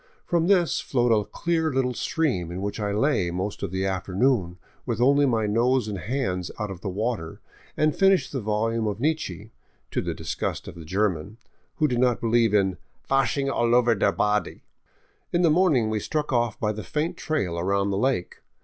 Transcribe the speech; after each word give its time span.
From 0.25 0.47
this 0.47 0.79
flowed 0.79 1.11
a 1.15 1.23
clear 1.29 1.71
little 1.71 1.93
stream 1.93 2.51
in 2.51 2.59
which 2.59 2.79
I 2.79 2.91
lay 2.91 3.29
most 3.29 3.61
of 3.61 3.69
the 3.69 3.85
afternoon 3.85 4.57
with 4.83 4.99
only 4.99 5.27
my 5.27 5.45
nose 5.45 5.87
and 5.87 5.99
hands 5.99 6.49
out 6.57 6.71
of 6.71 6.83
water 6.83 7.39
and 7.77 7.95
finished 7.95 8.31
the 8.31 8.41
volume 8.41 8.87
of 8.87 8.99
Nietzsche, 8.99 9.51
to 9.91 10.01
the 10.01 10.15
disgust 10.15 10.67
of 10.67 10.73
the 10.73 10.85
German, 10.85 11.37
who 11.75 11.87
did 11.87 11.99
not 11.99 12.19
believe 12.19 12.51
in" 12.51 12.77
vashing 13.11 13.47
all 13.47 13.75
over 13.75 13.93
der 13.93 14.11
body." 14.11 14.63
In 15.31 15.43
the 15.43 15.51
morning 15.51 15.91
we 15.91 15.99
struck 15.99 16.33
off 16.33 16.59
by 16.59 16.71
the 16.71 16.81
faint 16.83 17.15
trail 17.15 17.59
around 17.59 17.91
the 17.91 17.97
lake. 17.99 18.37